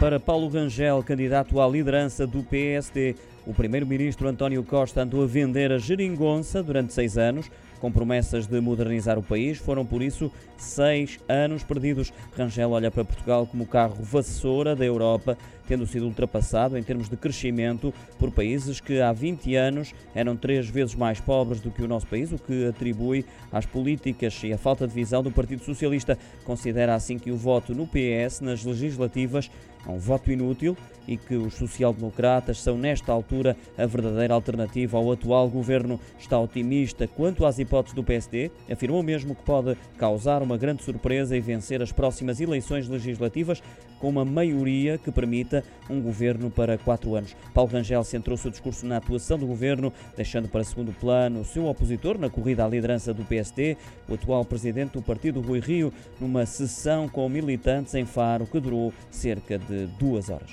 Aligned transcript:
Para 0.00 0.20
Paulo 0.20 0.48
Rangel, 0.48 1.02
candidato 1.02 1.60
à 1.60 1.66
liderança 1.66 2.24
do 2.24 2.44
PSD, 2.44 3.16
o 3.48 3.54
primeiro-ministro 3.54 4.28
António 4.28 4.62
Costa 4.62 5.00
andou 5.00 5.22
a 5.22 5.26
vender 5.26 5.72
a 5.72 5.78
geringonça 5.78 6.62
durante 6.62 6.92
seis 6.92 7.16
anos, 7.16 7.50
com 7.80 7.90
promessas 7.90 8.46
de 8.46 8.60
modernizar 8.60 9.18
o 9.18 9.22
país. 9.22 9.56
Foram, 9.56 9.86
por 9.86 10.02
isso, 10.02 10.30
seis 10.58 11.18
anos 11.26 11.64
perdidos. 11.64 12.12
Rangel 12.36 12.72
olha 12.72 12.90
para 12.90 13.06
Portugal 13.06 13.46
como 13.46 13.64
o 13.64 13.66
carro 13.66 13.96
vassoura 14.02 14.76
da 14.76 14.84
Europa, 14.84 15.38
tendo 15.66 15.86
sido 15.86 16.04
ultrapassado 16.04 16.76
em 16.76 16.82
termos 16.82 17.08
de 17.08 17.16
crescimento 17.16 17.94
por 18.18 18.30
países 18.30 18.80
que 18.80 19.00
há 19.00 19.12
20 19.12 19.54
anos 19.54 19.94
eram 20.14 20.36
três 20.36 20.68
vezes 20.68 20.94
mais 20.94 21.18
pobres 21.18 21.58
do 21.58 21.70
que 21.70 21.82
o 21.82 21.88
nosso 21.88 22.06
país, 22.06 22.30
o 22.30 22.38
que 22.38 22.66
atribui 22.66 23.24
às 23.50 23.64
políticas 23.64 24.38
e 24.44 24.52
à 24.52 24.58
falta 24.58 24.86
de 24.86 24.92
visão 24.92 25.22
do 25.22 25.30
Partido 25.30 25.64
Socialista. 25.64 26.18
Considera 26.44 26.94
assim 26.94 27.18
que 27.18 27.30
o 27.30 27.36
voto 27.36 27.74
no 27.74 27.86
PS 27.86 28.42
nas 28.42 28.62
legislativas 28.62 29.50
é 29.86 29.90
um 29.90 29.98
voto 29.98 30.30
inútil 30.30 30.76
e 31.06 31.16
que 31.16 31.34
os 31.34 31.54
social-democratas 31.54 32.60
são, 32.60 32.76
nesta 32.76 33.12
altura, 33.12 33.37
a 33.46 33.86
verdadeira 33.86 34.34
alternativa 34.34 34.96
ao 34.98 35.12
atual 35.12 35.48
governo. 35.48 36.00
Está 36.18 36.38
otimista 36.38 37.06
quanto 37.06 37.46
às 37.46 37.58
hipóteses 37.58 37.94
do 37.94 38.02
PSD, 38.02 38.50
afirmou 38.70 39.02
mesmo 39.02 39.34
que 39.34 39.42
pode 39.42 39.76
causar 39.96 40.42
uma 40.42 40.56
grande 40.56 40.82
surpresa 40.82 41.36
e 41.36 41.40
vencer 41.40 41.82
as 41.82 41.92
próximas 41.92 42.40
eleições 42.40 42.88
legislativas 42.88 43.62
com 43.98 44.08
uma 44.08 44.24
maioria 44.24 44.98
que 44.98 45.10
permita 45.10 45.64
um 45.90 46.00
governo 46.00 46.50
para 46.50 46.78
quatro 46.78 47.14
anos. 47.14 47.34
Paulo 47.52 47.70
Rangel 47.70 48.04
centrou 48.04 48.36
seu 48.36 48.50
discurso 48.50 48.86
na 48.86 48.98
atuação 48.98 49.38
do 49.38 49.46
governo, 49.46 49.92
deixando 50.16 50.48
para 50.48 50.64
segundo 50.64 50.92
plano 50.92 51.40
o 51.40 51.44
seu 51.44 51.66
opositor 51.66 52.18
na 52.18 52.30
corrida 52.30 52.64
à 52.64 52.68
liderança 52.68 53.12
do 53.12 53.24
PSD, 53.24 53.76
o 54.08 54.14
atual 54.14 54.44
presidente 54.44 54.92
do 54.92 55.02
partido, 55.02 55.40
Rui 55.40 55.60
Rio, 55.60 55.92
numa 56.20 56.46
sessão 56.46 57.08
com 57.08 57.28
militantes 57.28 57.94
em 57.94 58.04
Faro 58.04 58.46
que 58.46 58.60
durou 58.60 58.92
cerca 59.10 59.58
de 59.58 59.86
duas 59.98 60.30
horas. 60.30 60.50